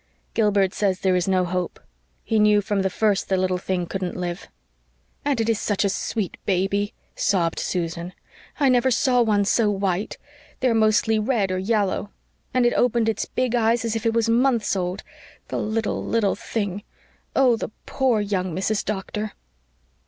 [0.33, 1.79] Gilbert says there is no hope.
[2.23, 4.47] He knew from the first the little thing couldn't live."
[5.23, 8.13] "And it is such a sweet baby," sobbed Susan.
[8.59, 10.17] "I never saw one so white
[10.59, 12.09] they are mostly red or yallow.
[12.51, 15.03] And it opened its big eyes as if it was months old.
[15.49, 16.81] The little, little thing!
[17.35, 18.83] Oh, the poor, young Mrs.
[18.83, 19.33] Doctor!"